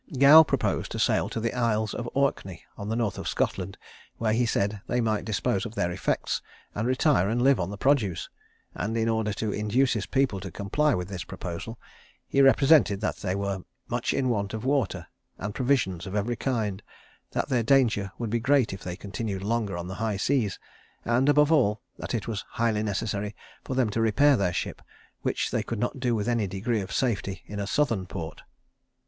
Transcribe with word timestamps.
Gow 0.17 0.41
proposed 0.41 0.91
to 0.93 0.97
sail 0.99 1.29
to 1.29 1.39
the 1.39 1.53
Isles 1.53 1.93
of 1.93 2.09
Orkney, 2.15 2.63
on 2.75 2.89
the 2.89 2.95
north 2.95 3.19
of 3.19 3.27
Scotland, 3.27 3.77
where 4.17 4.33
he 4.33 4.47
said, 4.47 4.81
they 4.87 4.99
might 4.99 5.25
dispose 5.25 5.63
of 5.63 5.75
their 5.75 5.91
effects, 5.91 6.41
and 6.73 6.87
retire 6.87 7.29
and 7.29 7.39
live 7.43 7.59
on 7.59 7.69
the 7.69 7.77
produce; 7.77 8.27
and 8.73 8.97
in 8.97 9.07
order 9.07 9.31
to 9.33 9.51
induce 9.53 9.93
his 9.93 10.07
people 10.07 10.39
to 10.39 10.49
comply 10.49 10.95
with 10.95 11.07
this 11.07 11.23
proposal, 11.23 11.77
he 12.27 12.41
represented 12.41 12.99
that 13.01 13.17
they 13.17 13.35
were 13.35 13.59
much 13.89 14.11
in 14.11 14.29
want 14.29 14.55
of 14.55 14.65
water, 14.65 15.05
and 15.37 15.53
provisions 15.53 16.07
of 16.07 16.15
every 16.15 16.35
kind; 16.35 16.81
that 17.33 17.49
their 17.49 17.61
danger 17.61 18.11
would 18.17 18.31
be 18.31 18.39
great 18.39 18.73
if 18.73 18.81
they 18.83 18.95
continued 18.95 19.43
longer 19.43 19.77
on 19.77 19.87
the 19.87 19.93
high 20.01 20.17
seas; 20.17 20.57
and, 21.05 21.29
above 21.29 21.51
all, 21.51 21.79
that 21.99 22.15
it 22.15 22.27
was 22.27 22.43
highly 22.53 22.81
necessary 22.81 23.35
for 23.63 23.75
them 23.75 23.91
to 23.91 24.01
repair 24.01 24.35
their 24.35 24.51
ship, 24.51 24.81
which 25.21 25.51
they 25.51 25.61
could 25.61 25.77
not 25.77 25.99
do 25.99 26.15
with 26.15 26.27
any 26.27 26.47
degree 26.47 26.81
of 26.81 26.91
safety 26.91 27.43
in 27.45 27.59
a 27.59 27.67
southern 27.67 28.07
port. 28.07 28.41